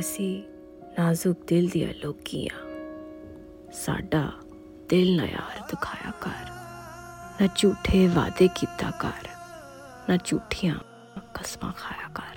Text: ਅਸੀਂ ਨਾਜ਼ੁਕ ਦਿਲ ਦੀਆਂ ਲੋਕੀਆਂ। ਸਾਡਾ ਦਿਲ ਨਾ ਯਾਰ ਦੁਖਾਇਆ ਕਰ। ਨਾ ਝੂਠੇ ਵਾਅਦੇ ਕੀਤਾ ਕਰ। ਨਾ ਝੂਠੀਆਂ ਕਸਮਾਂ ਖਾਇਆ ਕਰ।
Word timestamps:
ਅਸੀਂ 0.00 0.42
ਨਾਜ਼ੁਕ 0.98 1.46
ਦਿਲ 1.46 1.68
ਦੀਆਂ 1.68 1.94
ਲੋਕੀਆਂ। 1.94 2.66
ਸਾਡਾ 3.72 4.32
ਦਿਲ 4.88 5.16
ਨਾ 5.16 5.24
ਯਾਰ 5.24 5.60
ਦੁਖਾਇਆ 5.70 6.12
ਕਰ। 6.20 6.50
ਨਾ 7.40 7.48
ਝੂਠੇ 7.56 8.08
ਵਾਅਦੇ 8.08 8.48
ਕੀਤਾ 8.54 8.90
ਕਰ। 8.90 9.28
ਨਾ 10.08 10.18
ਝੂਠੀਆਂ 10.24 10.74
ਕਸਮਾਂ 11.34 11.72
ਖਾਇਆ 11.72 12.08
ਕਰ। 12.14 12.29